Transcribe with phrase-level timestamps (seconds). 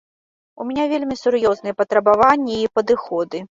[0.63, 3.47] У мяне вельмі сур'ёзныя патрабаванні і падыходы.